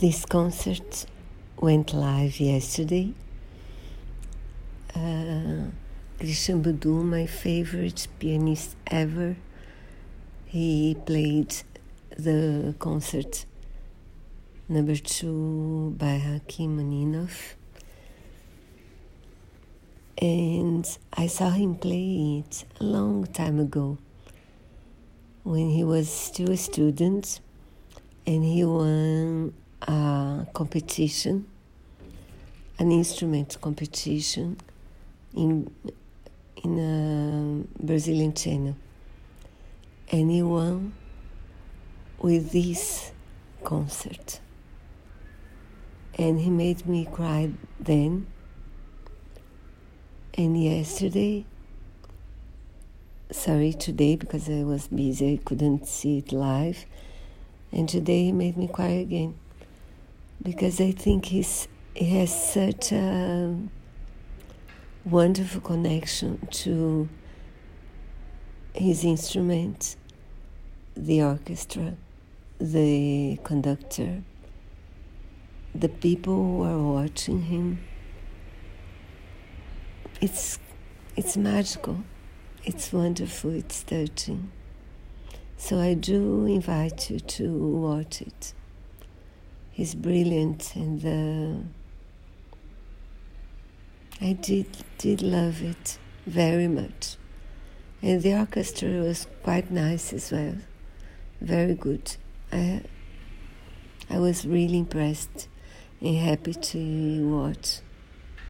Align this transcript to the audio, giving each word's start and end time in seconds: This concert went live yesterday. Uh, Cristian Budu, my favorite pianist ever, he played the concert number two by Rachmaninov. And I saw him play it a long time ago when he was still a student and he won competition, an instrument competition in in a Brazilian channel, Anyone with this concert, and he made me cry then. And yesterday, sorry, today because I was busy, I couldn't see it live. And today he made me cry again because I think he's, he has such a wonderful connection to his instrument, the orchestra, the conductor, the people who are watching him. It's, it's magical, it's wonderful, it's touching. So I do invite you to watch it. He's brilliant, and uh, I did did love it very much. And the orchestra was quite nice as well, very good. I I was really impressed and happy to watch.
This 0.00 0.24
concert 0.24 1.04
went 1.60 1.92
live 1.92 2.40
yesterday. 2.40 3.12
Uh, 4.96 5.68
Cristian 6.18 6.62
Budu, 6.62 7.04
my 7.04 7.26
favorite 7.26 8.08
pianist 8.18 8.74
ever, 8.86 9.36
he 10.46 10.96
played 11.04 11.54
the 12.16 12.74
concert 12.78 13.44
number 14.66 14.96
two 14.96 15.94
by 15.98 16.22
Rachmaninov. 16.24 17.52
And 20.16 20.98
I 21.12 21.26
saw 21.26 21.50
him 21.50 21.74
play 21.74 22.42
it 22.46 22.64
a 22.80 22.84
long 22.84 23.26
time 23.26 23.60
ago 23.60 23.98
when 25.42 25.68
he 25.68 25.84
was 25.84 26.08
still 26.08 26.52
a 26.52 26.56
student 26.56 27.40
and 28.26 28.42
he 28.42 28.64
won 28.64 29.52
competition, 30.52 31.46
an 32.78 32.92
instrument 32.92 33.58
competition 33.60 34.56
in 35.34 35.70
in 36.62 36.78
a 36.78 37.82
Brazilian 37.84 38.32
channel, 38.34 38.76
Anyone 40.08 40.92
with 42.18 42.52
this 42.52 43.12
concert, 43.64 44.40
and 46.18 46.40
he 46.40 46.50
made 46.50 46.86
me 46.86 47.08
cry 47.10 47.50
then. 47.80 48.26
And 50.34 50.62
yesterday, 50.62 51.44
sorry, 53.30 53.72
today 53.72 54.16
because 54.16 54.48
I 54.48 54.62
was 54.64 54.88
busy, 54.88 55.34
I 55.34 55.36
couldn't 55.44 55.86
see 55.86 56.18
it 56.18 56.32
live. 56.32 56.86
And 57.70 57.88
today 57.88 58.24
he 58.24 58.32
made 58.32 58.56
me 58.56 58.68
cry 58.68 58.88
again 58.88 59.34
because 60.42 60.80
I 60.80 60.90
think 60.90 61.26
he's, 61.26 61.68
he 61.94 62.18
has 62.18 62.52
such 62.52 62.92
a 62.92 63.56
wonderful 65.04 65.60
connection 65.60 66.46
to 66.50 67.08
his 68.74 69.04
instrument, 69.04 69.96
the 70.96 71.22
orchestra, 71.22 71.94
the 72.58 73.38
conductor, 73.44 74.22
the 75.74 75.88
people 75.88 76.34
who 76.34 76.62
are 76.64 76.78
watching 76.78 77.42
him. 77.42 77.78
It's, 80.20 80.58
it's 81.16 81.36
magical, 81.36 82.02
it's 82.64 82.92
wonderful, 82.92 83.50
it's 83.50 83.82
touching. 83.82 84.50
So 85.56 85.78
I 85.78 85.94
do 85.94 86.46
invite 86.46 87.10
you 87.10 87.20
to 87.20 87.52
watch 87.52 88.20
it. 88.22 88.54
He's 89.72 89.94
brilliant, 89.94 90.76
and 90.76 91.64
uh, 94.20 94.24
I 94.24 94.34
did 94.34 94.66
did 94.98 95.22
love 95.22 95.62
it 95.62 95.98
very 96.26 96.68
much. 96.68 97.16
And 98.02 98.20
the 98.20 98.34
orchestra 98.34 98.90
was 99.00 99.26
quite 99.42 99.70
nice 99.70 100.12
as 100.12 100.30
well, 100.30 100.56
very 101.40 101.74
good. 101.74 102.16
I 102.52 102.82
I 104.10 104.18
was 104.18 104.46
really 104.46 104.78
impressed 104.78 105.48
and 106.02 106.18
happy 106.18 106.52
to 106.52 107.28
watch. 107.30 107.80